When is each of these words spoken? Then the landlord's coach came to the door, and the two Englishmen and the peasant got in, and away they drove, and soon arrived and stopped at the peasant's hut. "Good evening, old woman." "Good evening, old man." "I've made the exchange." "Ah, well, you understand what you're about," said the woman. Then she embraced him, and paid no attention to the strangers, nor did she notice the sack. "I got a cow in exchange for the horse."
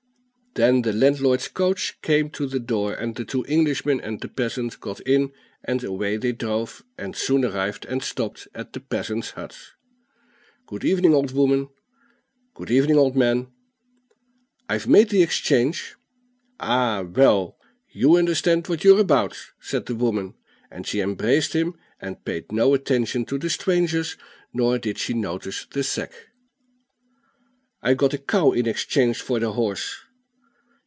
Then 0.55 0.81
the 0.81 0.91
landlord's 0.91 1.47
coach 1.47 1.97
came 2.01 2.29
to 2.31 2.45
the 2.45 2.59
door, 2.59 2.93
and 2.93 3.15
the 3.15 3.23
two 3.23 3.45
Englishmen 3.45 4.01
and 4.01 4.19
the 4.19 4.27
peasant 4.27 4.81
got 4.81 4.99
in, 5.07 5.31
and 5.63 5.81
away 5.81 6.17
they 6.17 6.33
drove, 6.33 6.83
and 6.97 7.15
soon 7.15 7.45
arrived 7.45 7.85
and 7.85 8.03
stopped 8.03 8.49
at 8.53 8.73
the 8.73 8.81
peasant's 8.81 9.29
hut. 9.31 9.55
"Good 10.65 10.83
evening, 10.83 11.13
old 11.13 11.31
woman." 11.31 11.69
"Good 12.53 12.69
evening, 12.69 12.97
old 12.97 13.15
man." 13.15 13.47
"I've 14.67 14.89
made 14.89 15.07
the 15.07 15.23
exchange." 15.23 15.95
"Ah, 16.59 17.03
well, 17.03 17.57
you 17.89 18.17
understand 18.17 18.67
what 18.67 18.83
you're 18.83 18.99
about," 18.99 19.37
said 19.61 19.85
the 19.85 19.95
woman. 19.95 20.33
Then 20.69 20.83
she 20.83 20.99
embraced 20.99 21.53
him, 21.53 21.75
and 22.01 22.25
paid 22.25 22.51
no 22.51 22.73
attention 22.73 23.23
to 23.27 23.37
the 23.37 23.49
strangers, 23.49 24.17
nor 24.51 24.77
did 24.77 24.97
she 24.97 25.13
notice 25.13 25.65
the 25.71 25.81
sack. 25.81 26.11
"I 27.81 27.93
got 27.93 28.13
a 28.13 28.17
cow 28.17 28.51
in 28.51 28.67
exchange 28.67 29.21
for 29.21 29.39
the 29.39 29.53
horse." 29.53 29.95